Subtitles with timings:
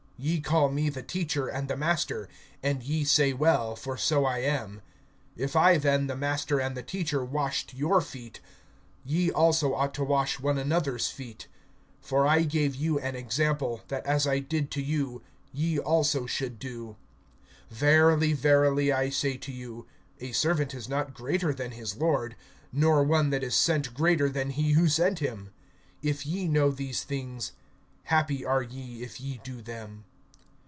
[0.23, 2.29] (13)Ye call me the Teacher, and the Master;
[2.61, 4.83] and ye say well, for so I am.
[5.35, 8.39] (14)If I then, the Master and the Teacher, washed your feet,
[9.03, 11.47] ye also ought to wash one another's feet.
[12.05, 16.59] (15)For I gave you an example, that as I did to you, ye also should
[16.59, 16.97] do.
[17.73, 19.87] (16)Verily, verily, I say to you,
[20.19, 22.35] a servant is not greater than his lord,
[22.71, 25.51] nor one that is sent[13:16] greater than he who sent him.
[26.03, 27.53] (17)If ye know these things,
[28.03, 30.03] happy are ye if ye do them.